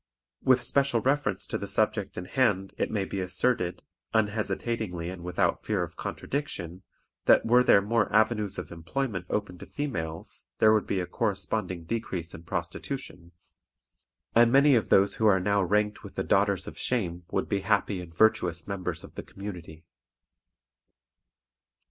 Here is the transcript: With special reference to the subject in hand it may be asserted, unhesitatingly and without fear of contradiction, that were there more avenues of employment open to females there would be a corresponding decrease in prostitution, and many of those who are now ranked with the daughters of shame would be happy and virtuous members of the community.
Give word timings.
With 0.43 0.63
special 0.63 0.99
reference 0.99 1.45
to 1.45 1.59
the 1.59 1.67
subject 1.67 2.17
in 2.17 2.25
hand 2.25 2.73
it 2.75 2.89
may 2.89 3.05
be 3.05 3.21
asserted, 3.21 3.83
unhesitatingly 4.15 5.11
and 5.11 5.23
without 5.23 5.63
fear 5.63 5.83
of 5.83 5.95
contradiction, 5.95 6.81
that 7.25 7.45
were 7.45 7.63
there 7.63 7.83
more 7.83 8.11
avenues 8.11 8.57
of 8.57 8.71
employment 8.71 9.27
open 9.29 9.59
to 9.59 9.67
females 9.67 10.45
there 10.57 10.73
would 10.73 10.87
be 10.87 10.99
a 10.99 11.05
corresponding 11.05 11.83
decrease 11.83 12.33
in 12.33 12.41
prostitution, 12.45 13.31
and 14.33 14.51
many 14.51 14.73
of 14.73 14.89
those 14.89 15.17
who 15.17 15.27
are 15.27 15.39
now 15.39 15.61
ranked 15.61 16.01
with 16.03 16.15
the 16.15 16.23
daughters 16.23 16.65
of 16.67 16.79
shame 16.79 17.23
would 17.29 17.47
be 17.47 17.59
happy 17.59 18.01
and 18.01 18.15
virtuous 18.15 18.67
members 18.67 19.03
of 19.03 19.13
the 19.13 19.21
community. 19.21 19.85